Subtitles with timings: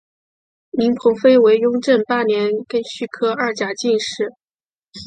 [0.71, 4.33] 林鹏飞为雍正八年庚戌科二甲进士。